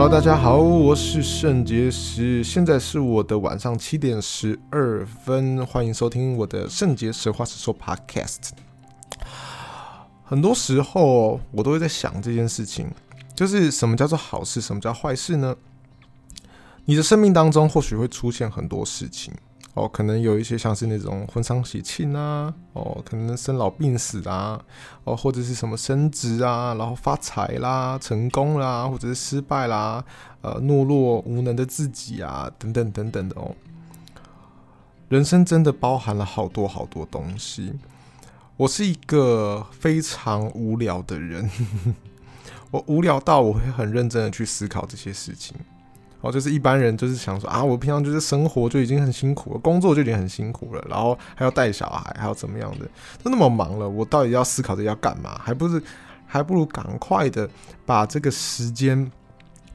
[0.00, 8.50] Hello，大家好，我是圣结石，现在是我的晚上七点十二分，欢迎收听我的圣结石话实说 Podcast。
[10.22, 12.88] 很多时候我都会在想这件事情，
[13.34, 15.56] 就是什么叫做好事，什么叫坏事呢？
[16.84, 19.34] 你的生命当中或许会出现很多事情。
[19.78, 24.60] 哦，可能有一些像是那种婚丧喜庆啊，哦，可能生老病死啊，
[25.04, 30.04] 哦，或者是什么升职啊，然后发财啦、成功啦，或者是失败啦，
[30.40, 33.54] 呃，懦弱无能的自己啊，等等等等的哦。
[35.08, 37.72] 人生真的包含了好多好多东西。
[38.56, 41.48] 我是一个非常无聊的人，
[42.72, 45.56] 我无聊到我会很认真的去思考这些事情。
[46.20, 52.86] 哦，就是一般人就是想说啊，我平常就是生活就已经很辛苦了，工作就已经很辛苦了，然后还要带小孩，还要怎么样的，
[53.22, 55.40] 都那么忙了，我到底要思考着要干嘛？
[55.42, 55.80] 还不是
[56.26, 57.48] 还不如赶快的
[57.86, 59.10] 把这个时间，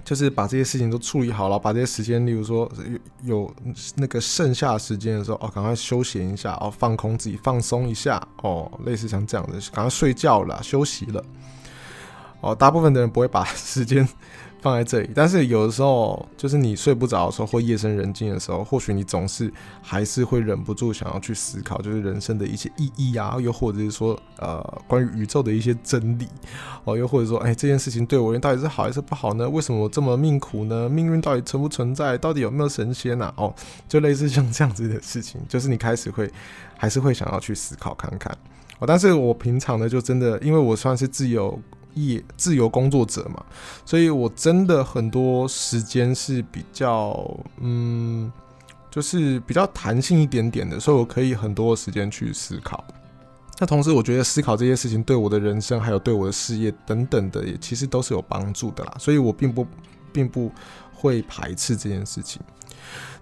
[0.04, 2.70] 就是把这些事情都处理好了，把这些时间，例如说
[3.24, 3.56] 有有
[3.96, 11.24] 那个剩下时间的时候，哦，赶快休闲一下，哦，放空自己，放松一下，哦，类似像这样的，赶快睡觉了，休息了，
[12.42, 14.08] 哦，大部分的人不会把时间。
[14.64, 26.26] 放在这里，但是有的时候，就是你睡不着的时候，或夜深人静的时候，或许你总是还是会忍不住想要去思考，就是人生的一些意义啊，又或者是说，呃，关于宇宙的一些真理，
[26.86, 29.50] 哦，又或者说，哎，这件事情对我到底是好还是不好呢？
[29.50, 30.88] 为什么我这么命苦呢？
[30.88, 32.18] 命运到底存不存在？
[32.18, 33.34] 到底有没有神仙呐？
[33.36, 33.54] 哦，
[33.90, 36.32] 就类似像这样子的事情，就是你开始会
[36.78, 38.32] 还是会想要去思考看看。
[38.80, 41.60] 哦，但是我平常呢，就真的，因为我算是自由。
[41.96, 43.44] 业自由工作者嘛，
[43.86, 48.32] 所以我真的很多时间是比较，嗯，
[48.90, 52.84] 就是比较弹性一点点的，所以我可以很多时间去思考。
[53.60, 58.96] 那同时，我觉得思考这些事情对我的人生，还有对我的事业等等的，也其实都是有帮助的啦。
[59.00, 59.66] 所以我并不
[60.12, 60.52] 并不
[60.94, 62.42] 会排斥这件事情。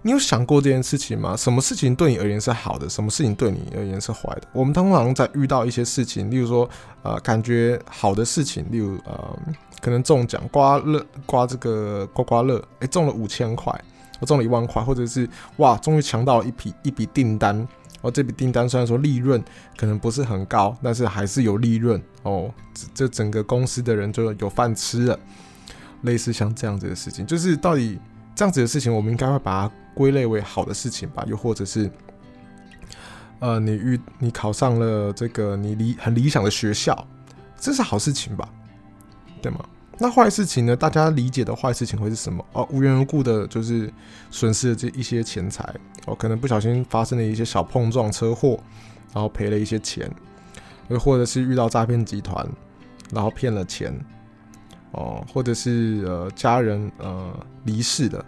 [0.03, 1.38] 你有想过这件事情吗？
[1.38, 2.89] 什么事情对你而言是好的？
[2.89, 4.47] 什么事情对你而言是坏的？
[4.51, 6.67] 我们通常在遇到一些事情，例如说，
[7.03, 9.39] 呃，感觉好的事情，例如呃，
[9.79, 13.72] 可能中奖刮乐刮这个刮刮乐，哎，中了五千块，
[14.19, 17.68] 我中了一万块，或者是哇，终于抢到了一笔一笔订单，
[18.01, 19.44] 哦，这笔订单虽然说利润
[19.78, 22.51] 可能不是很高，但是还是有利润哦，
[22.95, 25.19] 这整个公司的人就有饭吃了。
[26.01, 28.00] 类似像这样子的事情，就是到底。
[28.33, 31.24] 这样子的事情，我们应该会把它归类为好的事情吧？
[31.28, 31.91] 又或者是，
[33.40, 37.07] 呃，你遇你考上了这个你理很理想的学校，
[37.57, 38.47] 这是好事情吧？
[39.41, 39.63] 对吗？
[39.97, 40.75] 那坏事情呢？
[40.75, 42.44] 大家理解的坏事情会是什么？
[42.53, 43.91] 哦，无缘无故的，就是
[44.31, 45.63] 损失了这一些钱财，
[46.07, 48.59] 哦，可能不小心发生了一些小碰撞、车祸，
[49.13, 50.09] 然后赔了一些钱，
[50.88, 52.47] 又或者是遇到诈骗集团，
[53.12, 53.94] 然后骗了钱。
[54.94, 58.25] 哦，或者是呃家人呃离世的，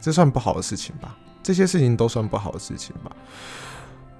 [0.00, 1.16] 这算不好的事情吧？
[1.42, 3.10] 这些事情都算不好的事情吧？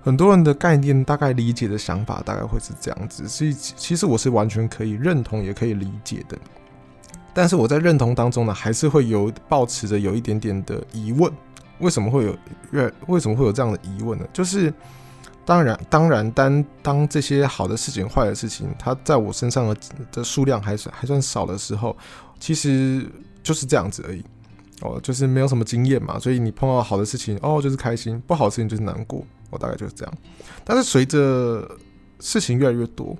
[0.02, 6.38] 很多人的概念大概理解的想法大概会是这样子，所以其实我是完全可以认同也可以理解的。
[7.34, 11.32] 但是我在认同当中呢，还是会有抱持着有一点点的疑问，
[11.78, 12.36] 为什么会有
[12.72, 14.26] 为为什么会有这样的疑问呢？
[14.32, 14.72] 就是。
[15.44, 19.76] 当然，当然，当当这些好的事情、坏的事情，它在我身上的
[20.12, 21.96] 的数量还是还算少的时候，
[22.38, 23.10] 其实
[23.42, 24.22] 就是这样子而已。
[24.82, 29.24] 哦，就是没有什么经验嘛，所以你碰到好的事情，哦，就是开心；不好的事情就是难过。
[29.50, 30.14] 我大概就是这样。
[30.64, 31.68] 但是随着
[32.20, 33.16] 事情越来越多，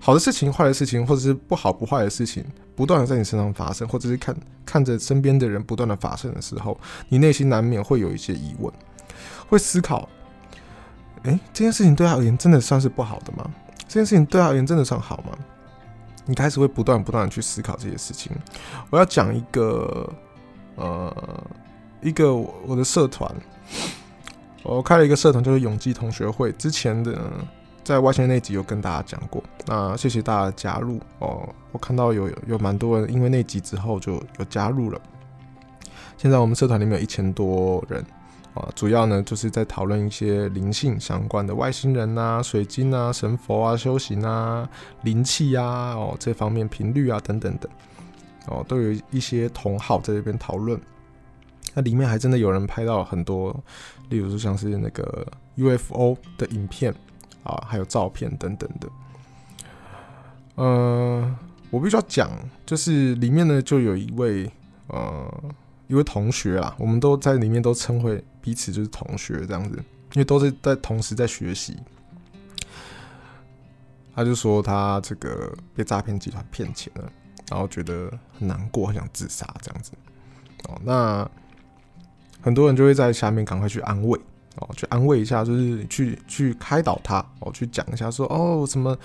[0.00, 4.36] 好的事情、坏的事情，或者是不好不坏的事情，不断的在你身上发生，或者是看
[4.66, 8.72] 看着身边的人不断的发生的时候，你内心难免会有一些疑问，
[9.48, 10.08] 会思考。
[11.24, 13.50] 诶，这件事情对他而言真的算是不好的吗？
[13.88, 15.38] 这件事情对他而言真的算好吗？
[16.26, 18.30] 你开始会不断不断的去思考这些事情。
[18.90, 20.12] 我要讲一个，
[20.78, 21.44] 呃，
[22.00, 23.28] 一个我的社团，
[24.62, 26.52] 我开了一个社团，就是永记同学会。
[26.52, 27.18] 之前的
[27.82, 31.48] 在外线那集有跟大家讲过，那谢谢大家的加入哦。
[31.72, 35.00] 我看到有有蛮多人因为那集之后就有加入了。
[36.16, 38.04] 现在我们社团里面有一千多人
[38.54, 38.68] 啊。
[38.74, 44.68] 主要呢，就是在讨论一些灵性相关的外星人啊、水晶啊、神佛啊、修行啊、
[45.02, 47.70] 灵气啊、哦这方面频率啊等等等，
[48.48, 50.80] 哦都有一些同好在这边讨论。
[51.74, 53.54] 那里面还真的有人拍到很多，
[54.08, 56.94] 例如说像是那个 UFO 的影片
[57.42, 58.88] 啊，还有照片等等的。
[60.56, 61.36] 呃，
[61.70, 62.30] 我必须要讲，
[62.66, 64.50] 就是里面呢就有一位
[64.88, 65.32] 呃。
[65.88, 71.78] 一位同学啦，我们都在里面都称会彼此就是同学这样子，因为都是在同时在学习。
[74.14, 77.10] 他就说他这个被诈骗集团骗钱了，
[77.50, 79.92] 然后觉得很难过，很想自杀这样子。
[80.68, 81.30] 哦，那
[82.40, 84.18] 很多人就会在下面赶快去安慰
[84.56, 88.96] 哦，去安慰一下，就是去去开导他哦，去讲一下说哦什么，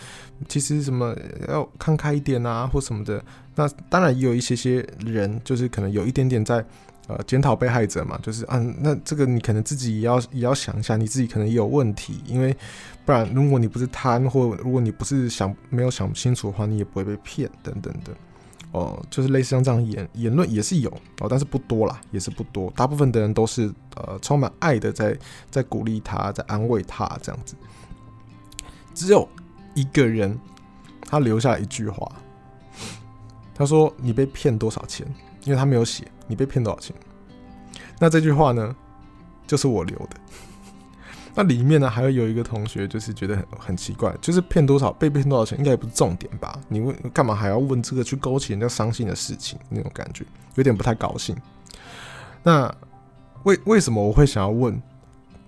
[0.48, 1.16] 其实什么
[1.48, 3.24] 要看开一点啊，或什么的。
[3.56, 6.66] 那当然也有一些些人，就是可能有一点点在。
[7.06, 12.56] 呃，检讨被害者嘛，就是啊，那这个你可能自己也要也要想一下，你自己可能也有问题，因为
[13.04, 18.16] 不然，如果你不是贪，或如果你不是想没有想清楚的话，你也不会被骗等等的。
[18.74, 20.90] 哦、就是类似像这样言言论也是有
[21.22, 22.72] 哦、但是不多啦，也是不多。
[22.75, 25.18] 大部分的人都是呃充满爱的在
[25.50, 27.56] 在鼓励他，在安慰他这样子。
[28.96, 29.28] 只有
[29.75, 30.38] 一个人，
[31.02, 32.12] 他留下一句话，
[33.56, 35.06] 他说：“你被骗多少钱？”
[35.46, 36.08] 因为他没有写。
[36.25, 36.96] 你被骗多少钱？
[38.00, 38.75] 那这句话呢，
[39.46, 40.18] 就是我留的。
[41.36, 46.60] 那里面呢，还会有一个同学，就是觉得很很奇怪，就是骗多少，被骗多少钱，应该也不是重点吧？
[46.68, 50.24] 你问干嘛还要问这个，去勾起人家伤心的事情，那种感觉
[50.56, 51.36] 有点不太高兴。
[52.44, 52.74] 那
[53.44, 54.82] 为为什么我会想要问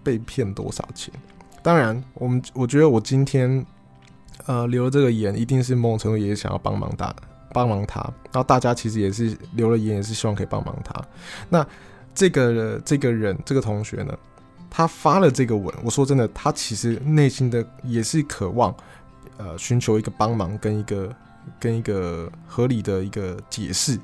[0.04, 1.14] 被骗多少钱？
[1.62, 3.66] 当然，我们我觉得我今天
[4.46, 7.16] 呃留了这个言，一定是某种程度也想要帮忙大。
[7.54, 10.94] 帮忙他，然后大家其实也是留了言，也是希望可以帮忙他。
[11.48, 11.66] 那
[12.14, 14.14] 这个这个人，这个同学呢，
[14.75, 18.75] 他发了这个文，我说真的，他其实内心的也是渴望，
[19.38, 21.16] 呃，寻求一个帮忙跟一个
[21.57, 23.98] 跟一个合理的一个解释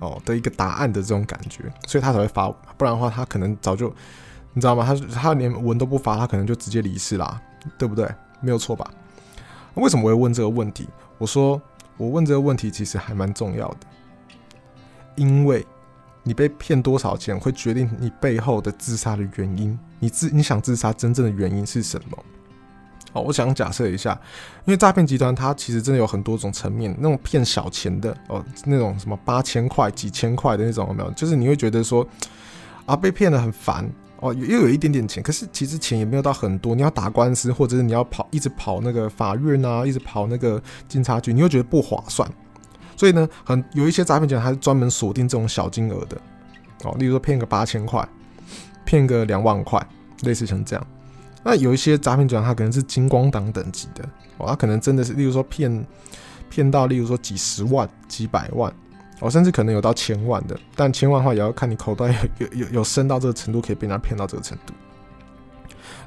[0.00, 2.50] 哦的一个答案的这种感觉，所以他才会发。
[2.76, 3.88] 不然的话，他可能早就
[4.52, 4.84] 你知道吗？
[4.84, 7.40] 他他连文都不发，他可能就直接离世啦，
[7.78, 8.06] 对不对？
[8.42, 8.86] 没有错吧？
[9.76, 10.86] 为什么我会问这个问题？
[11.16, 11.58] 我说。
[11.96, 13.78] 我问这个问题其实还蛮重要的，
[15.16, 15.66] 因为
[16.28, 19.76] 你被骗多少钱会决定你背后的自杀的原因。
[19.98, 22.18] 你自你想自杀真正的原因是什么？
[23.14, 24.12] 好，我想假设一下，
[24.66, 31.10] 因为诈骗集团它其实真的有很多种层面，那种骗小钱的哦，那种什么八千块、几千块的那种有没有？
[31.12, 32.06] 就是你会觉得说
[32.84, 33.90] 啊，被骗得很烦。
[34.20, 36.74] 哦，又有一点点钱，可是其实钱也没有到很多。
[36.74, 42.28] 你要打官司，或者是你要跑，一直跑那个法院啊，一直跑那个警察局，你又觉得不划算。
[42.98, 46.20] 所以呢，很有一些诈骗集团还是专门锁定这种小金额的。
[46.82, 48.06] 哦，例如说骗个八千块，
[48.84, 49.80] 骗个两万块，
[50.22, 50.86] 类似成这样。
[51.44, 54.04] 那有一些诈骗集团，他可能是金光党等级的，
[54.38, 55.86] 哦，他可能真的是，例如说骗
[56.50, 58.72] 骗到，例如说几十万、几百万。
[59.20, 62.06] 哦，甚至可能有到千万的，但千万的话也要看你口袋
[62.38, 64.72] 有有有有深到这个程度，可以被人家骗到这个程度。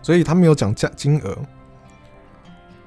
[0.02, 1.38] 所以他没有讲价金额，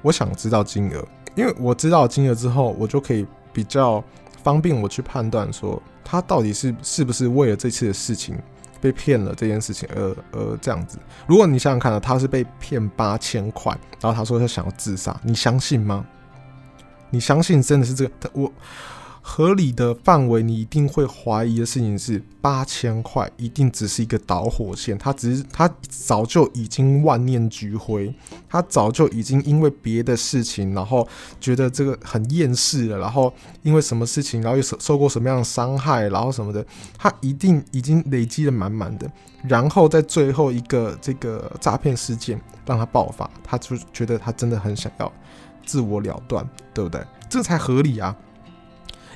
[0.01, 3.23] 我想知道金额，因为我知道金额之后，我就可以
[3.55, 4.03] 比较
[4.43, 8.37] 方便我去判断说他到底是是不是为了这次的事情
[8.81, 10.99] 被骗了这件事情而而这样子。
[11.25, 13.71] 如果你想想看呢，他是被骗八千块，
[14.01, 16.05] 然后他说他想要自杀，你相信吗？
[17.09, 18.11] 你相信真的是这个？
[18.33, 18.51] 我。
[19.27, 28.13] 合理的范围，你一定会怀疑的事情是八千块一定只是一个导火线，他只是他早就已经万念俱灰，
[28.47, 31.05] 他早就已经因为别的事情，然后
[31.41, 33.33] 觉得这个很厌世了，然后
[33.63, 36.63] 因为什么事情，然后又受受过什么样的伤害，然后什么的，
[36.95, 39.11] 他一定已经累积的满满的，
[39.49, 45.11] 然后在最后一个这个诈骗事件让他爆发，他就觉得他真的很想要
[45.65, 47.03] 自我了断，对不对？
[47.27, 48.15] 这才合理啊。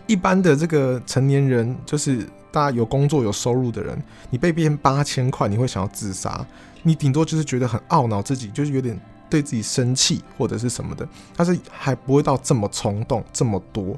[0.10, 4.02] 一般的这个成年人，就是大家有工作有收入的人，
[4.32, 6.44] 你被骗八千块，你会想要自杀？
[6.82, 9.00] 你顶多就是觉得很懊恼自己，就是有点
[9.30, 13.96] 对自己生气或者是什么的，但是还不会到这么冲动这么多，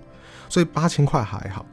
[0.49, 1.65] 所以八千块还好。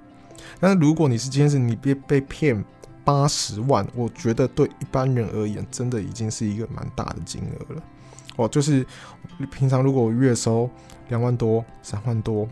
[0.61, 2.65] 但是如果你是今天是你被被骗
[3.05, 7.83] 八十万，我觉得对一般人而言，真的已经是一个蛮大的金额了。
[8.37, 8.87] 哦，就是
[9.51, 10.71] 平常如果月收
[11.09, 12.49] 两万多、三万多。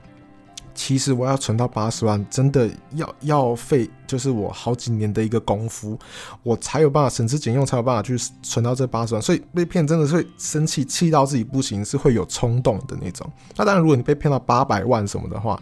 [0.77, 5.99] 其实我要存到八十万，真的要要费，就是我好几年的一个功夫，
[6.43, 9.23] 我才有办法省吃俭用，才有办法去存到这八十万。
[9.23, 13.27] 所以被骗真的是会生气，气到自己不行，是会有冲动的那种。
[13.57, 15.59] 那当然，如果你被骗到八百万什么的话，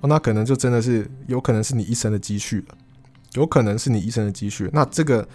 [0.00, 2.74] 哦，那可能就真的是有可能是你一生的积蓄了，
[3.34, 4.68] 有可能是你一生的积蓄。
[4.72, 5.28] 那这个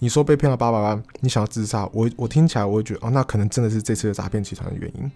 [0.00, 5.10] 你说被骗到八百万，你想要自杀，我我听起来我会觉得哦，那可能真的是这次的诈骗集团的原因。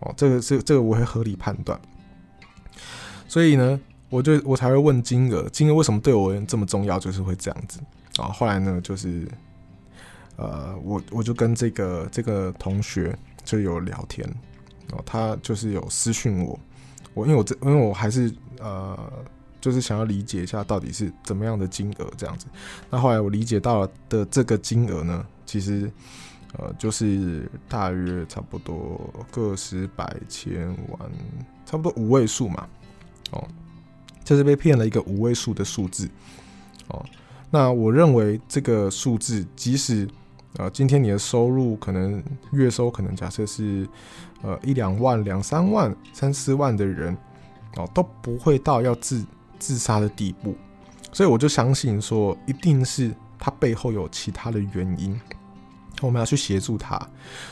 [0.00, 1.80] 哦，这个是这个我会合理判断。
[3.28, 6.98] 所以呢，我就我才会问金额，金额为什么对我而言这么重要？
[6.98, 7.78] 就是会这样子
[8.16, 8.28] 啊。
[8.28, 9.28] 后来呢，就是
[10.36, 14.26] 呃，我我就跟这个这个同学就有聊天
[14.92, 16.58] 哦，他就是有私讯我，
[17.12, 18.98] 我因为我这因为我还是呃，
[19.60, 22.46] 就是想要理解一下到底是怎么样的金额这样子。
[22.88, 25.90] 那后来我理解到了的这个金额呢，其实
[26.56, 31.10] 呃，就是大约差不多个十百千万，
[31.66, 32.66] 差不多五位数嘛。
[33.30, 33.46] 哦，
[34.24, 36.08] 就是被骗了一个五位数的数字，
[36.88, 37.04] 哦。
[37.50, 40.06] 那我认为这个数字，即使
[40.58, 43.88] 呃今天你的收入可能月收可能假设是
[44.42, 47.16] 呃一两万、两三万、三四万的人
[47.76, 49.24] 哦，都不会到要自
[49.58, 50.54] 自杀的地步。
[51.10, 55.18] 所以我就相信说，一定是他背后有其他的原因，
[56.02, 57.00] 我们要去协助他。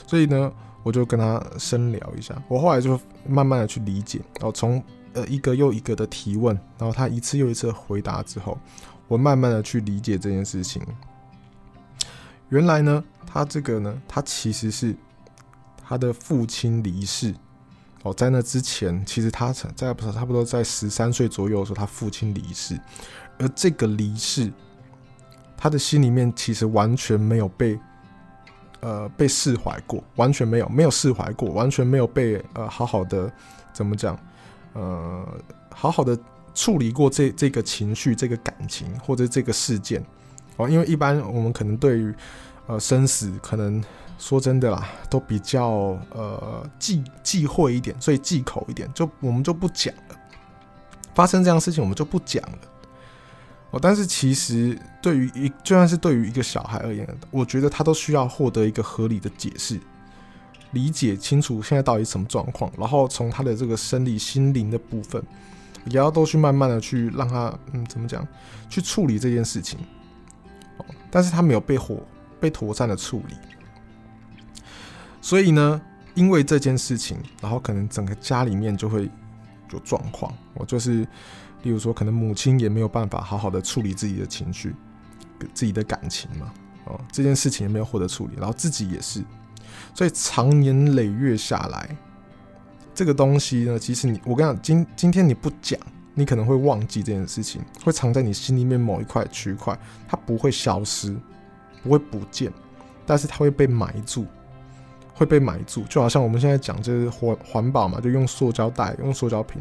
[0.07, 0.53] 所以呢，
[0.83, 2.37] 我就跟他深聊一下。
[2.49, 4.83] 我后来就慢慢的去理解，然后从
[5.17, 8.57] 呃一个又一个的提问，然后他一次又一次的回答之后。
[9.09, 10.83] 我慢慢的去理解这件事情，
[12.49, 14.97] 原来呢，他这个呢，他其实是
[15.87, 17.33] 他的父亲离世
[18.03, 22.77] 哦，在那之前，其实他在不是差不多在十三岁左右的时候，他父亲离世，
[23.39, 24.53] 而这个离世，
[25.57, 27.79] 他的心里面其实完全没有被
[28.81, 33.33] 呃被释怀过，完全没有没有释怀过，完全没有被呃好好的
[33.73, 34.19] 怎么讲
[34.77, 35.27] 呃
[35.75, 36.17] 好好的。
[36.59, 40.03] 处理过这这个情绪、这个感情或者这个事件
[40.57, 42.15] 哦，因为一般我们可能对于
[42.67, 43.85] 呃生死，可能
[44.19, 50.17] 说真的啦，都比较呃忌忌讳一点，所以忌口一点，就我们就不讲了。
[51.15, 52.59] 发生这样的事情，我们就不讲了。
[53.73, 59.79] 哦，但是其实对于一就算是对于一个小孩而言，我觉得他都需要获得一个合理的解释，
[60.77, 65.23] 理解清楚现在到底什么状况，然后从他的这个生理、心灵的部分。
[65.89, 68.27] 也要都去慢慢的去让他，嗯，怎么讲，
[68.69, 69.79] 去处理这件事情，
[70.79, 72.03] 哦，但是他没有被火
[72.41, 73.35] 被妥善的处理，
[75.21, 75.81] 所以呢，
[76.15, 79.09] 因为这件事情，然后可能整个家里面就会
[79.73, 81.07] 有状况，我就是，
[81.63, 84.75] 例如说，可能母亲也没有办法好好的处理自己的情绪，
[85.55, 86.53] 自己的感情嘛，
[86.87, 89.23] 哦，这件事情也没有获得处理，然后自己也是，
[89.95, 91.97] 所以长年累月下来。
[92.95, 95.79] 这个东西呢，其实你我跟你讲，今今天你不讲，
[96.15, 101.15] 你可能会忘记这件事情，会藏在你心里面某一块区块，它不会消失，
[101.83, 102.51] 不会不见，
[103.05, 104.25] 但是它会被埋住，
[105.13, 105.83] 会被埋住。
[105.91, 109.61] 就好像我们现在讲就是环环保嘛，就用塑胶袋，用塑胶瓶，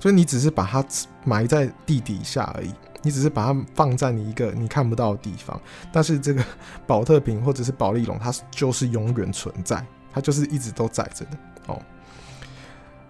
[0.00, 0.82] 所以你只是把它
[1.24, 2.72] 埋在地底下而已，
[3.02, 5.60] 你只是把它放在你一个你看不到的地方，
[5.92, 6.44] 但是这个
[6.86, 11.30] 宝特瓶或者是保丽龙，它就是永远存在，它就是一直都在这的
[11.66, 11.80] 哦。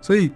[0.00, 0.30] 所以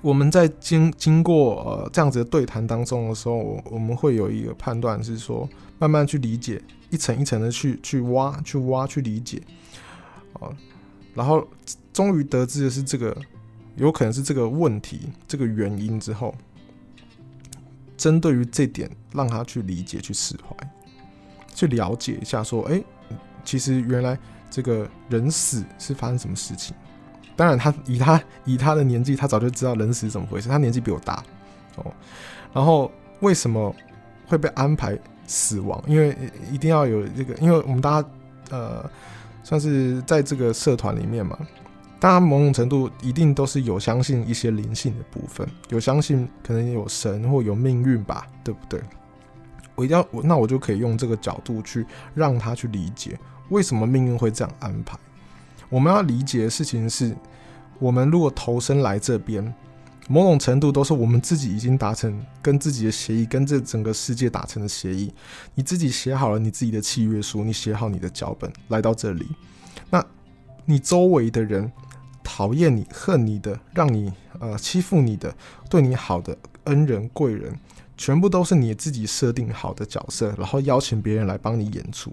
[0.00, 5.48] 我们在经经过呃这样子的对谈当中的时候，我们会有一个判断是说，
[5.78, 9.42] 慢慢去理解，一层一层的去去挖、去挖、去理解，
[10.34, 10.48] 啊，
[11.14, 11.44] 然后
[11.92, 13.16] 终于得知的是这个
[13.74, 16.32] 有可能是这个问题这个原因之后，
[17.98, 20.56] 针对于这点让他去理解、去释怀、
[21.52, 22.82] 去了解一下，说，哎，
[23.44, 24.16] 其实原来
[24.48, 26.74] 这个人死是发生什么事情。
[27.36, 30.48] 当然，他以他以他的年纪，他早就知道人死是怎么回事。
[30.48, 31.22] 他年纪比我大，
[31.76, 31.92] 哦，
[32.52, 32.90] 然后
[33.20, 33.74] 为什么
[34.26, 35.82] 会被安排死亡？
[35.86, 36.16] 因为
[36.50, 38.08] 一定要有这个，因为我们大家
[38.50, 38.90] 呃
[39.42, 41.38] 算是在这个社团里面嘛，
[42.00, 48.80] 大家某种程度一定都是有相信一些灵性的部分，有相信可能有神或有命运吧，对不对？
[49.74, 54.98] 我一定要那我就可以用这个角度去让他去理解为什么命运会这样安排。
[55.68, 57.16] 我们要理解的事情是，
[57.78, 59.54] 我们如果投身来这边，
[60.08, 65.12] 某种程度都是我们自己已经达成跟自己的协议，跟这整个世界达成的协议。
[65.54, 69.28] 你自己写好了你自己的契约书，你写好你的脚本，来到这里。
[69.90, 70.04] 那
[70.64, 71.70] 你周围的人
[72.30, 75.34] 讨厌你、恨你的，让你呃欺负你的、
[75.70, 77.58] 对你好的恩人贵人，
[77.96, 82.12] 全部都是你自己设定好的角色，然后邀请别人来帮你演出。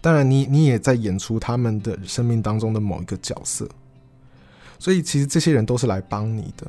[0.00, 3.68] 当然你，你也在演出他们的生命当中的某一个角色，
[4.78, 6.66] 所以其实这些人都是来帮你的，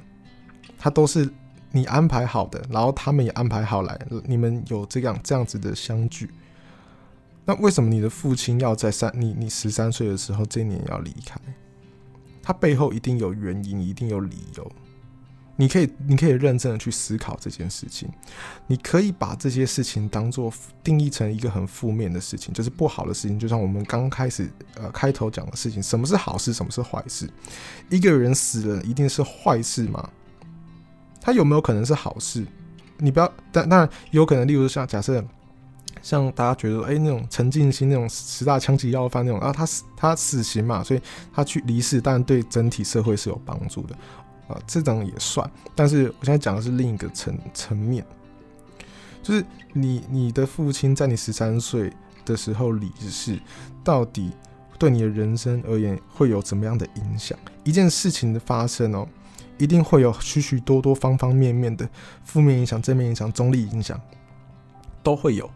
[0.78, 1.32] 他都是
[1.72, 6.30] 你安排好的，然后他们也安排好来，你们有这样这样子的相聚。
[7.46, 11.40] 那为什么你的父亲要在三你你十三岁的时候这年要离开？
[12.52, 14.72] 他背后一定有原因，一定有理由。
[15.56, 18.10] 你可以，你可以认真的去思考这件事情。
[18.68, 20.52] 你可以把这些事情当做
[20.84, 23.40] 定义成一个很负面的事情，就是不好的事情。
[23.40, 27.30] 就像我们刚开始呃开头讲的事情，什么是好事，什么是坏事？
[27.90, 30.10] 一个人死了一定是坏事吗？
[31.22, 32.46] 他有没有可能是好事？
[32.98, 34.46] 你不要，但当然有可能。
[34.46, 35.24] 例如像假设，
[36.02, 41.02] 像大家觉得，哎、那种陈进兴那种十大枪击要犯那种啊，他死他死刑嘛，所以
[41.34, 43.96] 他去离世，当然对整体社会是有帮助的。
[44.48, 48.06] 啊，这种也算，但是我现在讲的是另一个层层面，
[49.24, 51.94] 就是你你的父亲在你十三岁
[52.26, 53.40] 的时候离世，
[53.84, 54.32] 到底
[54.78, 57.38] 对你的人生而言会有怎么样的影响？
[57.64, 59.08] 一件事情的发生哦，
[59.58, 61.88] 一定会有许许多多方方面面的
[62.26, 63.98] 负面影响、正面影响、中立影响。
[65.04, 65.50] 都会有。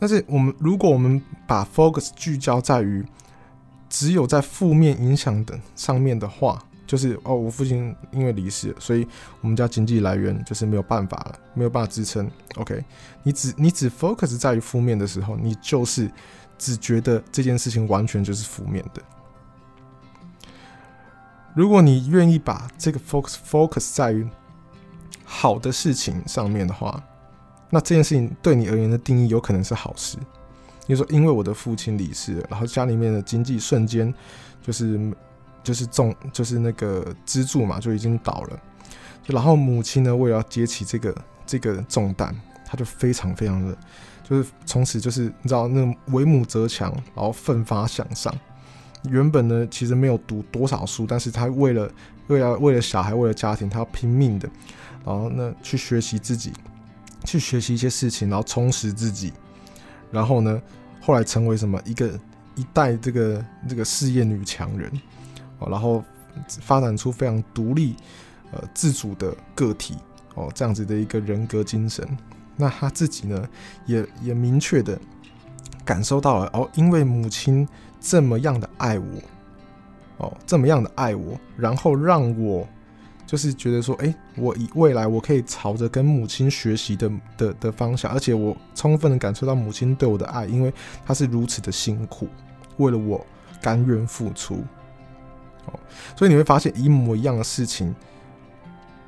[0.00, 3.04] 但是我们如果我们把 focus 聚焦在于
[3.88, 9.06] 只有在负面影响的上面的话，就是哦，我父亲因为离世，所以
[9.40, 12.28] 我们家经济来源就是没有办法了，没有办法支撑。
[12.56, 12.82] OK，
[13.22, 16.10] 你只你只 focus 在于负面的时候，你就是
[16.58, 19.02] 只觉得这件事情完全就是负面的。
[21.54, 24.26] 如果你愿意把这个 focus focus 在于
[25.24, 27.02] 好的事情上面的话，
[27.70, 30.18] 那这件事情对你而言的定义有可能是好事。
[30.86, 34.12] 你说，因为我的父亲离世了，然后家里面的经济瞬间
[34.60, 35.12] 就是
[35.62, 38.60] 就是重就是那个支柱嘛就已经倒了，
[39.22, 41.14] 就然后母亲呢为了要接起这个
[41.46, 42.34] 这个重担，
[42.66, 43.76] 他就非常非常的
[44.28, 48.34] 就是从此就是你知道那为母则强，然后奋发向上。
[49.08, 51.90] 原本呢，其实没有读多少书，但是他为了
[52.26, 54.48] 为了为了小孩，为了家庭，他要拼命的，
[55.04, 56.52] 然后呢去学习自己，
[57.24, 59.32] 去学习一些事情，然后充实自己，
[60.10, 60.60] 然后呢，
[61.00, 62.08] 后来成为什么一个
[62.54, 64.90] 一代这个这个事业女强人，
[65.58, 66.04] 哦，然后
[66.60, 67.96] 发展出非常独立
[68.52, 69.96] 呃自主的个体
[70.34, 72.06] 哦，这样子的一个人格精神。
[72.56, 73.48] 那他自己呢，
[73.86, 74.98] 也也明确的
[75.84, 77.68] 感受到了哦，因为母亲。
[78.02, 79.04] 这么样的爱我，
[80.16, 82.66] 哦，这么样的爱我，然后让我
[83.30, 87.08] 就是觉得说，哎，我以未来我可以朝着跟母亲学习的
[87.38, 90.74] 的的方向，而且我充分的感受到母亲对我的爱，因为
[91.06, 92.26] 她是如此的辛苦，
[92.78, 93.24] 为了我
[93.62, 94.64] 甘愿付出，
[95.66, 95.78] 哦，
[96.16, 97.94] 所以你会发现一模一样的事情，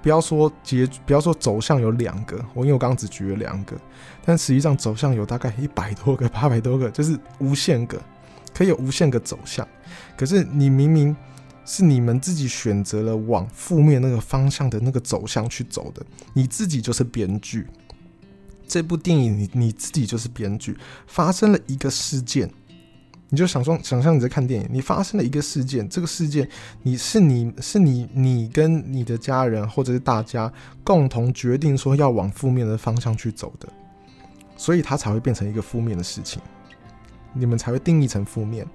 [0.01, 3.77] 不要说结，不要说走向有两个，我因为我刚刚只举了两个，
[4.25, 8.01] 但实际上走向有大概一百多个、八百多个，就是无限个。
[8.55, 9.67] 可以有无限个走向，
[10.15, 11.17] 可是你明明
[11.65, 16.05] 是你们自己选择了往负面那个方向的那个走向去走的，
[16.35, 17.67] 你自己就是编剧。
[18.67, 22.51] 这部电影你你自己就是编剧，发生了一个事件，
[23.29, 26.49] 你就想说想象你在看电影，你发生了一个事件，这个事件
[26.83, 30.51] 你是你是你你跟你的家人或者是大家
[30.83, 33.69] 共同决定说要往负面的方向去走的，
[34.57, 36.41] 所以它才会变成一个负面的事情。
[37.35, 38.67] 你们才会定义成负面，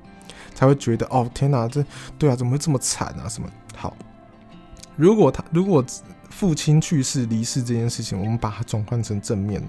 [0.58, 1.86] 才会觉得哦天哪，这
[2.17, 3.30] 对啊，怎么会这么惨啊？
[3.30, 3.96] 什么好？
[4.96, 5.86] 如果他如果
[6.32, 9.67] 父亲去世离世这件事情，我们把它转换成正面的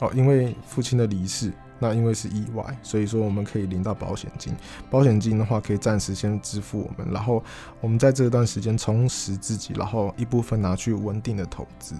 [0.00, 4.52] 哦，因为父亲的离世，那因为是意外，所以说我们可以领到保险金。
[4.90, 7.40] 保险金的话，可以暂时先支付我们，然后
[7.80, 11.94] 我们在这段时间充实自己，然后一部分拿去稳定的投资。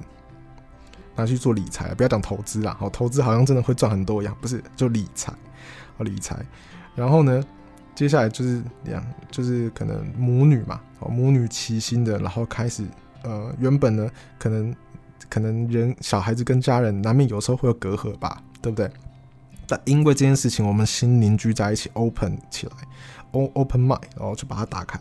[1.14, 2.76] 拿去做理财，不要讲投资啦。
[2.78, 5.32] 好，投资好像真的会赚很多一样，不是就理财，
[5.96, 6.44] 好理财。
[6.96, 7.44] 然后呢，
[7.94, 12.84] 接下来就是两，就是可能母女嘛，哦，母女齐心的，然后开始，
[13.22, 14.74] 呃，原本呢，可能
[15.28, 18.90] 可能人小孩子跟家人难免有时候会有隔阂吧，对不对？
[19.68, 22.72] 但因为这件事情，我们心凝聚在一起，open 起来
[23.30, 24.98] ，open mind，然后就把它打开，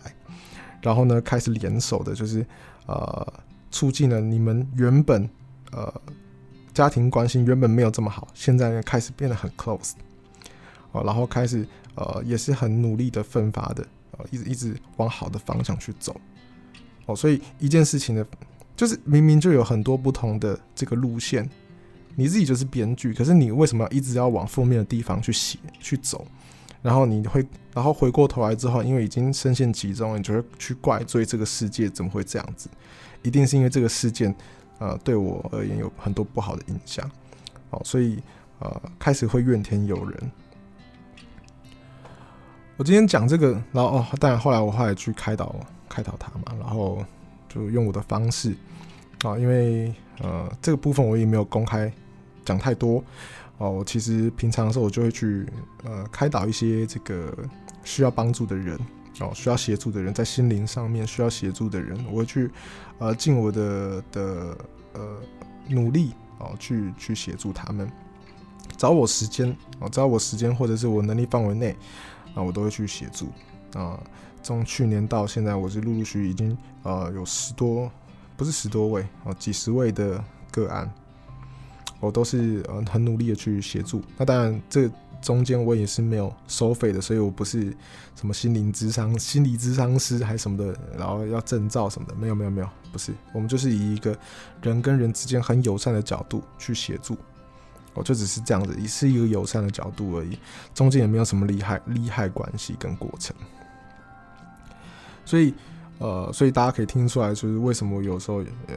[0.81, 2.45] 然后呢，开始联手的，就是
[2.86, 3.34] 呃，
[3.71, 5.27] 促进了你们原本。
[5.71, 5.93] 呃，
[6.73, 9.91] 家庭关系原本没有这么好，现在呢开始变得很 close，
[11.03, 13.86] 然后开始呃也是很努力的奋发的，
[14.17, 16.15] 呃，一直一直往好的方向去走，
[17.05, 18.25] 哦，所以一件事情的，
[18.75, 21.49] 就是明明就有很多不同的这个路线，
[22.15, 26.27] 你自己就是编剧，可是你为什么一直要往负面的地方去写去走？
[26.81, 32.69] 然后你会，然后回过头来之后，因为已经深陷其中，你就会去怪罪这个世界怎么会这样子？
[33.23, 34.34] 一定是因为这个事件。
[34.77, 37.10] 呃，对我而言有很多不好的印象，
[37.69, 38.21] 哦，所以
[38.60, 40.31] 呃，开始会怨天尤人。
[42.78, 45.56] 我今天讲这个，然后哦，当然后来我后来去开导
[45.88, 47.04] 开导他嘛，然后
[47.48, 48.54] 就用我的方式
[49.24, 51.92] 啊，因为呃，这个部分我也没有公开
[52.44, 53.04] 讲太多
[53.58, 53.72] 哦。
[53.72, 55.48] 我其实平常的时候我就会去
[55.86, 57.34] 呃开导一些这个
[57.84, 58.78] 需要帮助的人。
[59.22, 62.52] 哦，需要协助的人，在心灵上面需要协助的人，我会去，
[63.00, 64.58] 呃，尽我的的
[64.92, 65.16] 呃
[65.70, 67.90] 努力哦，去去协助他们，
[68.76, 71.74] 找我时间哦，找我时间或者是我能力范围内，
[72.36, 73.30] 啊，我都会去协助
[73.74, 74.00] 啊。
[74.43, 77.91] 从去年到现在，我是陆陆续续已经呃有十多，
[78.38, 80.88] 不是十多位哦，几十位的个案，
[82.00, 84.04] 我都是呃很努力的去协助。
[84.17, 84.88] 那当然这。
[85.21, 87.76] 中间我也是没有收费的，所以我不是
[88.15, 94.15] 什么心灵咨商、心理咨商师还什么的，然后要证照什么的，没有没有没有，不是，我们就是以一个
[94.62, 97.17] 人跟人之间很友善的角度去协助，
[97.95, 100.38] 我就只是这样子，也是一个友善的角度而已，
[100.73, 103.36] 中间也没有什么利害利害关系跟过程，
[105.25, 105.53] 所以
[105.97, 108.75] 呃，所以大家可以听出来，就是为什么有时候呃，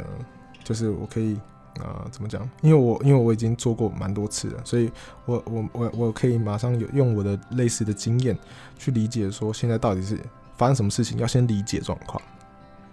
[0.64, 1.38] 就是我可以
[1.80, 2.48] 呃，怎么讲？
[2.62, 4.90] 因为我因为我已经做过蛮多次了，所以
[5.26, 8.36] 我我我我可以马上有用我的类似的经验
[8.78, 10.18] 去理解说现在到底是
[10.56, 12.20] 发生什么事情，要先理解状况，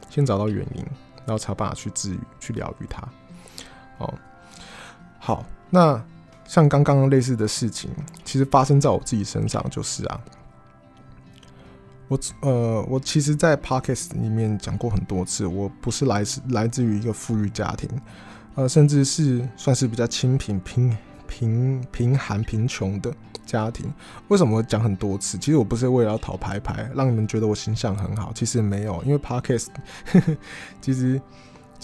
[0.10, 0.84] 先找到原因，
[1.26, 3.02] 然后才有办法去治愈、去疗愈它。
[3.98, 4.14] 哦，
[5.20, 6.04] 好，那
[6.46, 7.90] 像刚刚类似的事情，
[8.24, 10.22] 其实发生在我自己身上，就是啊，
[12.08, 17.90] 我呃，我其实，在 Podcast 里面讲过很多次，我不是来自来自于一个富裕家庭，
[18.54, 23.12] 呃，甚至是算是比较清贫、贫贫贫寒、贫穷的
[23.44, 23.92] 家庭。
[24.28, 25.38] 为什么讲很多次？
[25.40, 29.68] 其实我不是为了要讨牌牌，让你们觉得我形象很好，其实没有，因为 Podcast
[30.80, 31.20] 其实。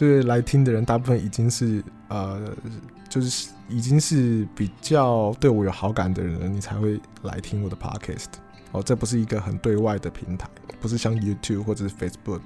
[0.02, 2.42] 就是来听的人，大部分已经是呃，
[3.08, 8.26] 就是已经是比较对我有好感的人了，你才会来听我的 podcast。
[8.72, 12.42] 哦，这不是一个很对外的平台，不是像 YouTube 或者是 Facebook。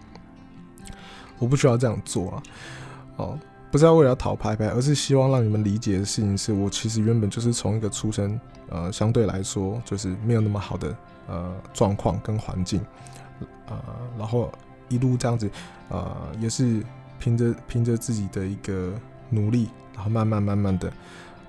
[1.40, 2.44] 我不需要这样做啊。
[3.16, 3.40] 哦，
[3.72, 8.38] 不是要为了讨拍拍，而是希望让你们理解的事情是，我其实原本就是从一个出身
[8.68, 10.94] 呃，相对来说就是没有那么好的
[11.30, 12.82] 呃状况跟环境，
[13.68, 13.82] 呃，
[14.18, 14.52] 然后
[14.90, 15.50] 一路这样子
[15.88, 16.84] 呃，也是。
[17.26, 18.94] 凭着凭着自己的一个
[19.32, 20.94] 努力，然后慢慢慢慢的，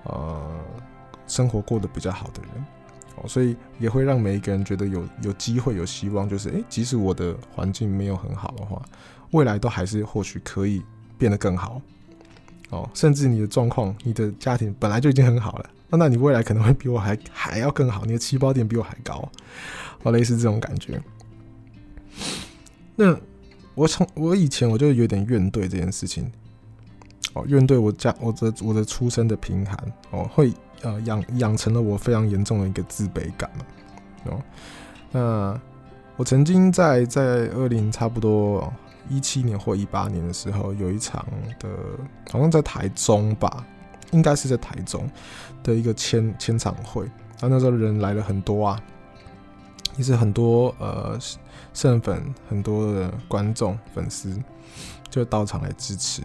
[0.05, 0.43] 呃，
[1.27, 2.65] 生活过得比较好的人，
[3.17, 8.81] 哦，所以也会让每一个人觉得有有机会、有希望，就是诶，即使我的环境没有很好的话，
[9.33, 10.83] 未来都还是或许可以
[11.19, 11.83] 变得更好，
[12.71, 19.31] 哦，甚至你的状况、你的家庭本来就已经很好了，那那你未来可能会比我还还要更好，你的起跑点比我还高，
[20.05, 20.99] 哦，类似这种感觉，
[22.97, 23.15] 那。
[23.77, 26.33] 我从我以前我就有点怨怼这件事情，
[27.35, 29.77] 哦，怨怼我家我的我的出生的贫寒
[30.11, 33.65] 哦，会呃养养成了我非常严重的一个自卑感嘛
[34.33, 34.43] 哦。
[35.13, 35.61] 那
[36.17, 38.73] 我曾经在在二零差不多
[39.11, 41.25] 一七年或一八年的时候，有一场
[41.59, 41.69] 的，
[42.31, 43.63] 好像在台中吧，
[44.11, 45.07] 应该是在台中
[45.63, 47.05] 的一个签签唱会，
[47.41, 48.83] 啊，那时候人来了很多啊。
[49.95, 51.19] 其实很多呃，
[51.73, 54.37] 圣粉很多的观众粉丝
[55.11, 56.23] 就到场来支持。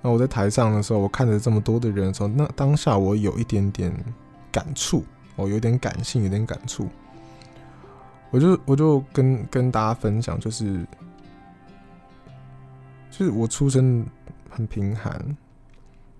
[0.00, 3.92] 那我在台上的时候，我看着这么多的人的时候，那当下我有一点点
[4.50, 5.04] 感触，
[5.36, 6.88] 我有点感性，有点感触。
[8.30, 10.86] 我就我就跟跟大家分享，就是
[13.10, 14.04] 就是我出生
[14.50, 15.12] 很贫寒，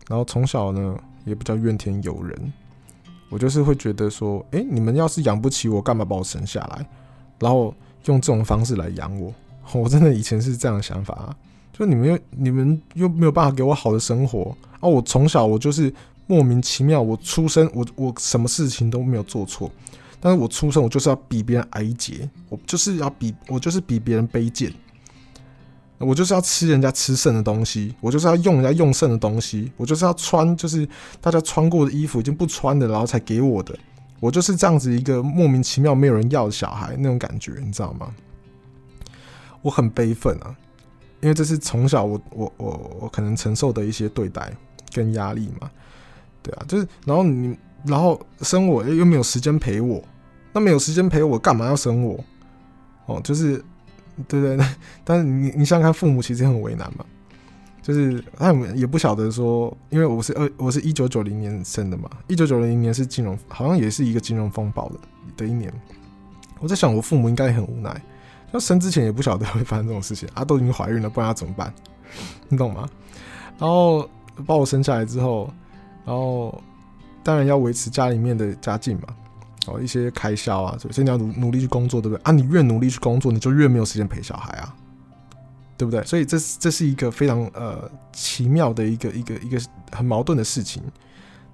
[0.08, 2.52] 然后从小呢也比较怨天尤人。
[3.30, 6.86] 我就是会觉得说，哎，你们要是养不起我，干嘛把我生下来？
[7.42, 7.74] 然后
[8.06, 9.34] 用这种方式来养我，
[9.74, 11.36] 我真的以前是这样的想法啊。
[11.72, 14.88] 就你们又你们又没有办法给我好的生活啊！
[14.88, 15.92] 我从小我就是
[16.26, 19.70] 莫名其妙，我出生我我什么事情都没有做错，
[20.20, 24.72] 但是我出生我就是要比别人矮一截，我就是要比我就是比别人卑贱。
[25.98, 30.86] 我就是要吃人家吃剩的东西，我就是要用人家用剩的东西，我就是要穿就是
[31.20, 33.78] 大家穿过的衣服已经不穿的，然后才给我的。
[34.22, 38.14] 我就是这样子一个莫名其妙没有人要的小孩那种感觉，你知道吗？
[39.62, 40.54] 我很悲愤啊，
[41.20, 44.52] 因为这是从小我我我我可能承受的一些对待
[44.94, 45.68] 跟压力嘛。
[46.40, 50.00] 对啊，就是然后你然后生我又没有时间陪我，
[50.52, 52.24] 那没有时间陪我干嘛要生我？
[53.06, 53.60] 哦，就是。
[54.28, 54.66] 对对对，
[55.04, 57.04] 但是你你想想看，父母其实很为难嘛，
[57.82, 64.94] 就是他们也不晓得说，因为我是二，我是一九九零年生的嘛，一九九零年是金融，好像也是一个金融风暴的
[65.38, 65.72] 的一年。
[66.60, 68.00] 我在想，我父母应该很无奈，
[68.52, 71.74] 那生之前也不晓得会发生这种事情啊，都已经怀孕了，不然要怎么办？
[72.48, 72.88] 你懂吗？
[73.58, 74.08] 然后
[74.46, 75.52] 把我生下来之后，
[76.04, 76.62] 然后
[77.24, 79.08] 当然要维持家里面的家境嘛。
[79.68, 82.32] 哦，一些开销啊，所以你要努努力去工作，对不对啊？
[82.32, 84.74] 你越努力去工作，你就越没有时间陪小孩啊，
[85.82, 86.00] 对不对？
[86.04, 90.80] 所以这这是一个非常呃奇妙的一个一个一个很矛盾的事情。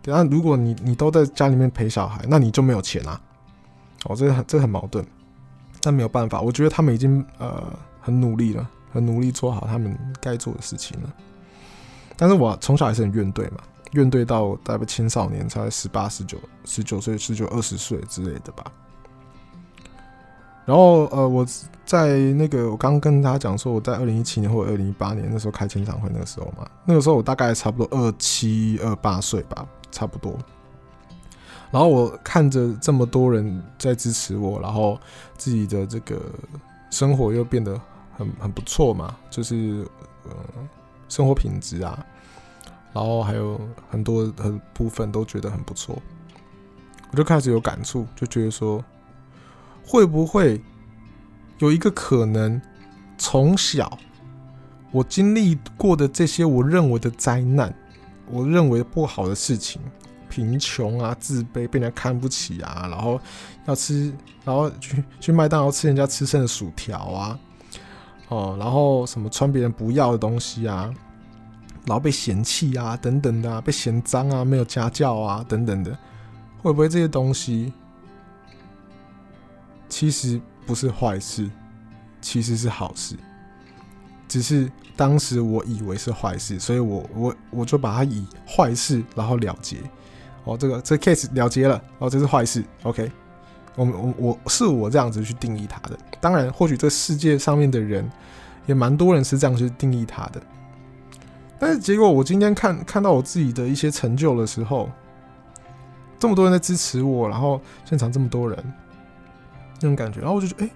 [0.02, 3.18] 对啊，如果你你都在家里面陪小孩，那你就没有钱啊。
[4.04, 5.02] 哦，这很这很矛盾，
[5.80, 11.10] 但没有办法，我觉得他们已经呃很努力了，很努力做好他们该做的事情了。
[12.14, 13.62] 但是我从小还是很怨怼嘛。
[13.92, 18.70] 怨怼到大概青少年，才十八、十九、十九岁、十九、二十岁之类的吧。
[20.68, 21.46] 然后呃，我
[21.87, 30.37] 在那个我刚跟他讲说，我在二零一七年或者二零一八年那时候开签唱会，那个时候嘛，那个时候我大概差不多二七、二八岁吧，差不多。
[31.70, 35.00] 然后我看着这么多人在支持我，然后
[35.38, 36.20] 自己的这个
[36.90, 37.81] 生活又变得
[38.18, 39.87] 很很不错嘛，就是
[40.28, 40.37] 呃
[41.09, 42.04] 生活品质啊。
[42.92, 43.59] 然后还有
[43.90, 45.98] 很多很部分都觉得很不错，
[47.11, 48.85] 我就开始有感触，就觉得说，
[49.88, 50.61] 会不会
[51.61, 52.61] 有一个可能，
[53.16, 53.96] 从小
[54.92, 57.74] 我经历过的这些我认为的灾难，
[58.31, 59.81] 我认为不好的事情，
[60.29, 63.18] 贫穷啊、自卑、被人看不起啊，然后
[63.64, 64.12] 要吃，
[64.44, 67.38] 然后去去麦当劳吃人家吃剩的薯条啊，
[68.29, 70.92] 哦，然后什么穿别人不要的东西啊，
[71.87, 75.96] 然后被嫌弃啊，等等的，被嫌脏啊，没有家教啊，等等的，
[76.62, 77.72] 会不会这些东西
[79.88, 81.48] 其实不是坏事，
[82.20, 83.16] 其实是好事？
[84.29, 89.79] 只是当时我以为是坏事，所以我我我就把它以坏事然后了结。
[90.44, 92.64] 哦，这个这 case 了结了，哦，这是坏事。
[92.83, 93.11] OK，
[93.77, 95.98] 我们我我是我这样子去定义它的。
[96.20, 98.11] 当然，或许这世界上面的人
[98.66, 100.40] 也蛮多人是这样去定义它的。
[101.59, 104.88] 但是结果我今天看看到我自己的一些成就的时候，
[106.18, 108.74] 这么多人在支持我，然后现场这么多人，
[109.80, 110.70] 那种感觉，然后我就觉得，哎，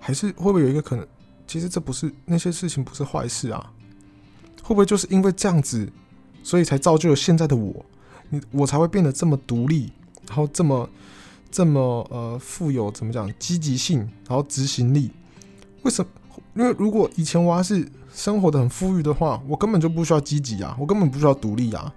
[0.00, 1.06] 还是会不会有一个可能？
[1.46, 3.72] 其实这不是那些事情不是坏事啊，
[4.62, 5.86] 会不会就是因为这样子，
[6.42, 7.84] 所以才造就了现在的我，
[8.30, 9.92] 你我才会变得这么独立，
[10.26, 10.88] 然后这么
[11.50, 15.10] 这么呃富有怎么讲积极性，然后执行力？
[15.82, 16.10] 为什么？
[16.54, 21.92] 因为如果以前我还是生活的很富裕的话，我根本就不需要积极啊，我根本不需要独立啊，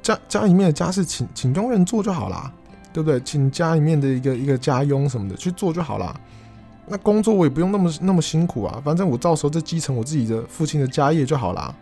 [0.00, 2.52] 家家里面的家事请请佣人做就好啦，
[2.98, 3.20] 对不对？
[3.20, 6.12] 请家里面的一个一个家佣什么的去做就好啦。
[6.88, 11.72] 那工作我也不用那么那么辛苦啊，反正我到时候再继承我自己的父亲的家业就好啦。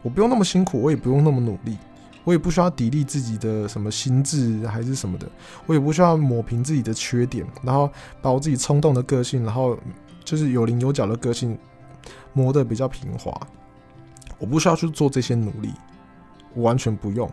[0.00, 1.76] 我不用那么辛苦，我也不用那么努力，
[2.24, 5.28] 我也不需要砥砺自己的什么心智还是什么的，
[5.66, 7.90] 我也不需要抹平自己的缺点，然后
[8.22, 9.76] 把我自己冲动的个性，然后
[10.24, 11.58] 就是有棱有角的个性
[12.32, 13.38] 磨得比较平滑。
[14.38, 15.74] 我不需要去做这些努力，
[16.54, 17.30] 我完全不用，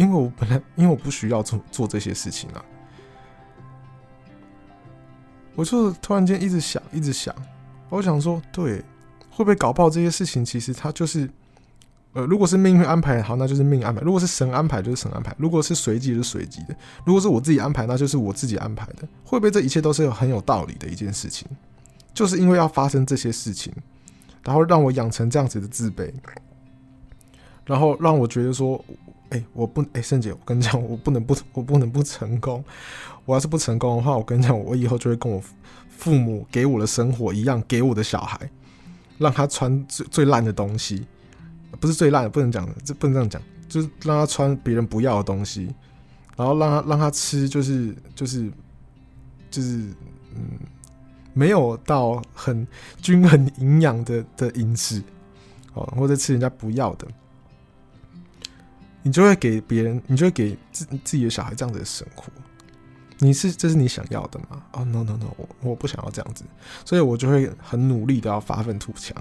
[0.00, 2.64] 因为我本来因为我不需要做做这些事情啊。
[5.54, 7.34] 我就突然间一直想，一直想，
[7.90, 8.78] 我想说，对，
[9.28, 11.28] 会不会搞不好这些事情其实它就是，
[12.14, 19.06] 呃，如果是命运安排好，那就是命安排；如果是神安排，就是神安排；如果是随机，是随机的；如果是我自己安排，那就是我自己安排的。
[19.22, 21.46] 会不会这一切都是有很有道理的一件事情？
[22.14, 23.70] 就是因为要发生这些事情，
[24.42, 26.10] 然后让我养成这样子的自卑，
[27.66, 28.82] 然后让我觉得说。
[29.30, 32.64] 哎、我不，哎、欸，圣姐，我跟你讲，我不能不，我不能不成功。
[33.24, 35.40] 我要是不成功的话，我跟你讲，我以后就会跟我
[35.88, 38.50] 父母给我的生活一样，给我的小孩，
[39.18, 41.06] 让他穿最最烂的东西，
[41.78, 45.72] 不是最烂的，不能讲的，这不能这样讲，就是让他穿别人不要的东西，
[46.36, 48.50] 然后让他让他吃，就是就是
[49.48, 49.76] 就是
[50.34, 50.58] 嗯，
[51.34, 52.66] 没有到很
[53.00, 55.00] 均衡营养的的饮食，
[55.74, 57.06] 哦，或者吃人家不要的。
[59.02, 62.24] 你就会给别人，你就会给自自己的小孩这样子的生活。
[63.18, 64.62] 你是这是你想要的吗？
[64.72, 66.42] 哦、，no no no，我我不想要这样子，
[66.84, 69.14] 所以我就会很努力的要发愤图强。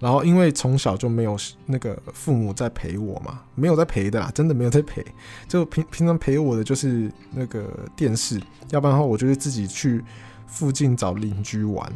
[0.00, 5.04] 然后因为从小就没有那个父母在陪我嘛，没有在陪的啦，真的没有在陪。
[5.48, 10.04] 就平 平常陪我的就是那个电视，要不然的话，我就会自己去
[10.48, 11.88] 附近找邻居玩，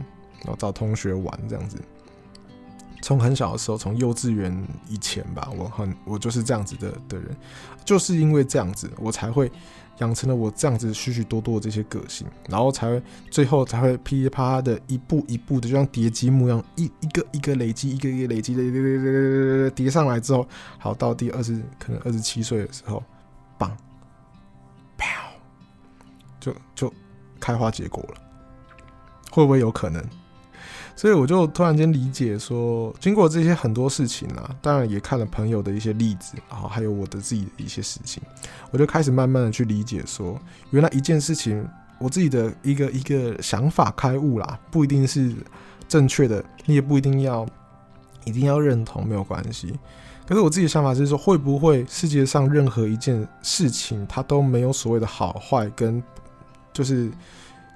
[0.45, 1.77] 然后找同学玩这样子。
[3.09, 4.55] 从很小的时候，从幼稚园
[4.87, 7.35] 以前吧，我很我就是这样子的的人，
[7.83, 9.51] 就是因为这样子，我才会
[10.01, 20.47] 养成了我这样子许许多多的这些个性，然后才会最后才会噼里啪啦的一步一步的，就像叠积木一样，一一个一个累积，一个一个累积的，叠叠叠叠叠上来之后，
[20.79, 23.03] 好到第二十可能二十七岁的时候，
[23.57, 23.75] 棒，
[24.99, 25.31] 啪，
[26.38, 26.92] 就就
[27.40, 28.21] 开花结果了，
[29.31, 30.05] 会不会有可能？
[30.99, 38.21] 所以我就突然间理解说，经过这些很多事情啊，当然也看了朋友的一些例子，然后还有我的自己的一些事情，
[38.73, 40.37] 我就开始慢慢的去理解说，
[40.71, 41.65] 原来一件事情，
[42.01, 45.33] 我自己的一个一个想法开悟啦，不一定是
[45.87, 47.47] 正确的，你也不一定要
[48.25, 49.73] 一定要认同，没有关系。
[50.27, 56.03] 可是我自己的想法是说，会不会世界上任何一件事情，它都没有所谓的好坏跟
[56.73, 57.09] 就是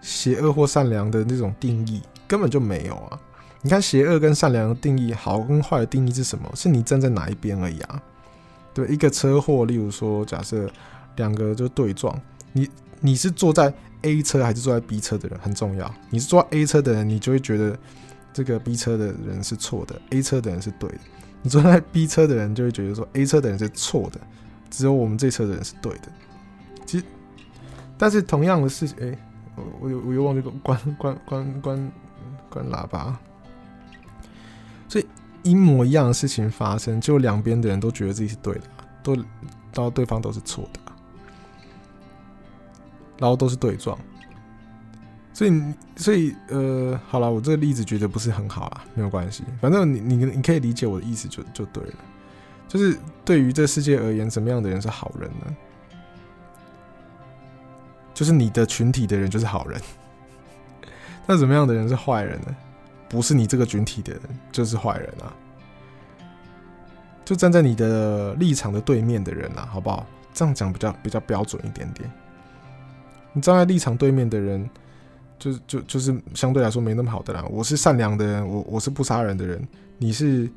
[0.01, 2.03] 邪恶或善良的那种定义？
[2.33, 3.21] 根本就没有啊！
[3.61, 6.51] 你看邪恶跟善良的定义，好跟坏的定义是什么？
[6.55, 8.03] 是你站在哪一边而已啊？
[8.73, 10.67] 对，一个车祸，例如说，假设
[11.17, 12.19] 两个就对撞，
[12.55, 12.67] 你
[13.01, 15.95] 你是坐在 A 车还是坐在 B 车的人很重要。
[16.09, 17.79] 你是坐在 A 车的人，你就会觉得
[18.33, 20.99] 这个 B 车的人是错的，A 车的人是对的。
[21.43, 24.19] 你坐在 B 车的人就会觉得说 A 车的人是错的，
[24.71, 26.09] 只有我们这车的人是对的。
[26.87, 27.05] 其实，
[27.99, 29.19] 但是同样的事情，哎、
[29.55, 31.93] 我我又我又忘记关关关关。
[32.53, 33.19] 关喇叭，
[34.89, 35.07] 所以
[35.43, 38.63] 一模一样的事情发生，就两边的人都觉得自己是对的，
[39.03, 39.25] 都然
[39.77, 40.81] 后对方都是错的，
[43.19, 43.99] 然后都是对撞。
[45.35, 51.95] 所以，所以，呃，好了，我这个例子觉得不是很好啊，没有关系，反正你你你可以理解我的意思就就对了。
[52.69, 55.57] 就是对于这世界而言，什么样的人是好人呢？
[58.13, 59.81] 就是你的群体的人就是好人。
[61.27, 62.57] 那怎么样的人是坏人呢？
[63.09, 65.33] 不是你这个群体的人就是坏人啊。
[67.25, 70.07] 就站在你的立场的对面的人啊，好不好？
[70.33, 72.11] 这样讲比较比较标准一点点。
[73.33, 74.69] 你站在立场对面的人。
[75.39, 77.45] 就就就是相对来说没那么好的啦。
[77.51, 79.61] 我是善良的人，我我是不杀人的人。
[79.99, 80.49] 你是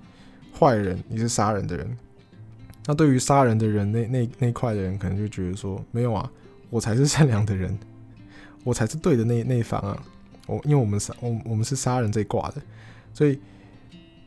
[0.60, 1.98] 坏人，你是杀人的人。
[2.86, 6.30] 那对于杀人的人那那那块的人，可能就觉得说，没有啊，
[6.70, 7.76] 我才是善良的人，
[8.64, 10.00] 我才是对的那那一方啊。
[10.46, 12.62] 我因为我们杀我我们是杀人这一挂的，
[13.14, 13.40] 所以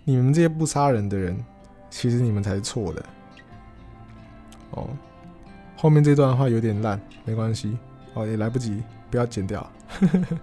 [0.04, 1.36] 你们这些不杀人的人，
[1.90, 3.04] 其实你们才是错的。
[4.72, 4.88] 哦，
[5.76, 7.78] 后面这段话有点烂，没关系，
[8.14, 9.66] 哦也来不及，不要剪掉。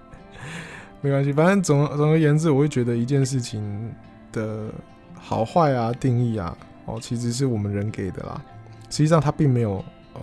[1.01, 3.93] 没关系，反正总总而言之，我会觉得一件事情
[4.31, 4.71] 的
[5.13, 8.41] 好坏啊、定义啊，哦，其实是我们人给的啦。
[8.89, 9.83] 实际上，它并没有
[10.13, 10.21] 呃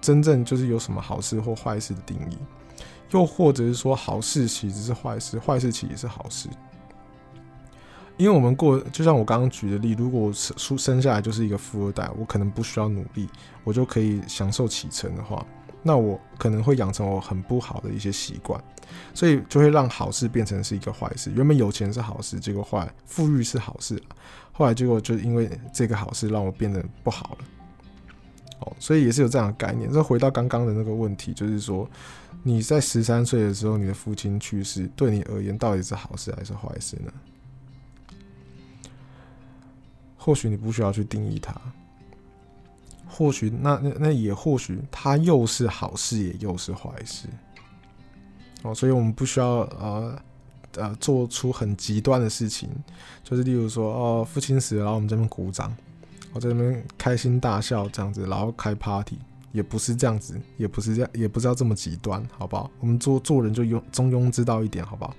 [0.00, 2.36] 真正就是有什么好事或坏事的定义，
[3.10, 6.48] 又或者是说好事其实是坏事，坏事其实是好事。
[8.16, 13.28] 因为我们过，就像我刚刚举的例，如果我生生下来就是一个富二代，我可能不需要努力，
[13.62, 15.46] 我就可以享受启程的话。
[15.80, 18.60] 那我可能会养成我很不好的一些习惯，
[19.14, 21.30] 所以就会让好事变成是一个坏事。
[21.36, 24.02] 原本有钱是好事，结果坏，富裕是好事，
[24.50, 27.44] 后来结果就因为这个好事让我变得不好了。
[28.60, 29.92] 哦，所以也是有这样的概念。
[29.92, 31.88] 这回到刚刚的那个问题，就是说
[32.42, 37.12] 你在十三岁的时候，你的父亲去世，对你而言到底是好事还是坏事呢？
[40.16, 41.54] 或许你不需要去定义它。
[43.10, 47.26] 或许那那那也或许它又是好事，也又是坏事
[48.62, 50.22] 哦，所以我们不需要呃
[50.76, 52.68] 呃做出很极端的事情，
[53.24, 55.74] 就是例如说哦，父亲死了，然后我们这边鼓掌，
[56.32, 59.18] 我在那边开心大笑这样子，然后开 party，
[59.52, 62.70] 也不是这样子，也不是这样，也不是要这么极端，好不好？
[62.80, 65.14] 我们做做人就庸中庸之道一点，好不好？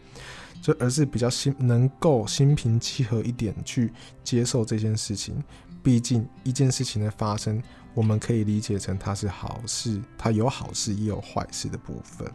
[0.62, 3.91] 就而是比较心能够心平气和一点去
[4.24, 5.41] 接受这件事情，
[5.82, 7.62] 毕竟一件事情的发生。
[7.95, 12.26] 我们可以理解成它是好事，它有好事也有坏事的部分，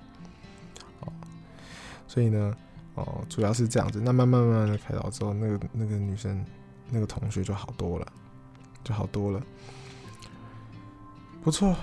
[1.01, 1.13] 哦，
[2.09, 2.55] 所以呢，
[2.97, 4.01] 哦，主要是这样子。
[4.01, 6.45] 那慢慢慢慢的开导之后，那个那个女生
[6.91, 8.13] 那个同学就好多了，
[8.85, 9.41] 就好多了，
[11.43, 11.75] 不错。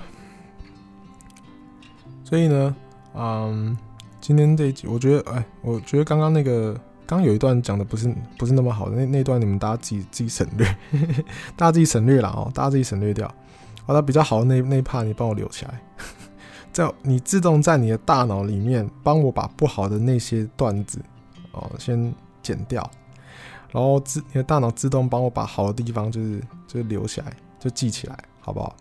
[2.23, 2.75] 所以呢，
[3.13, 3.77] 嗯，
[4.21, 6.79] 今天这一集，我觉得，哎，我觉得刚刚那个。
[7.07, 10.65] 刚有一段讲的不是不是那么好的，那那段你们大家自己自己省略，
[11.57, 13.27] 大家自己省略了哦，大家自己省略掉。
[13.85, 15.81] 好，那比较好的那那一 part 你帮我留起来，
[16.71, 21.01] 在你自动在你的大脑里面帮我把不好的那些段子
[21.51, 22.89] 哦先剪掉，
[23.73, 28.73] 然后自你的大脑自动帮我把好的地方就是就留下来，就记起来，好不好？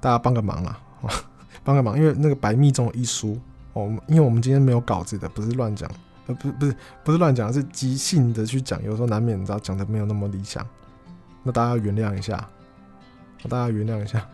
[0.00, 0.80] 大家帮个忙啊，
[1.62, 3.38] 帮个忙，因为那个白密中一书，
[3.74, 5.90] 我们，因为我们今天没有稿子的，不是乱讲。
[6.26, 10.66] 呃，不是不是不是乱讲，是即兴的去讲，有时候难免你知道讲的没有那么理想，
[11.42, 12.48] 那大家原谅一下，
[13.48, 14.26] 大家原谅一下。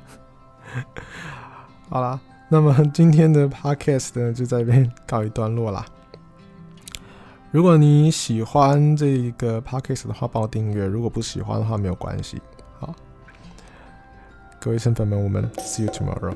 [1.88, 5.84] 好啦，那么今天的 podcast 呢就在这边告一段落啦。
[7.50, 12.38] 如果你喜欢这个 podcast 的话，帮我订阅；如果不喜欢的话，没有关系。
[12.80, 12.94] 好，
[14.60, 16.34] 各位身粉们，我们 see you tomorrow。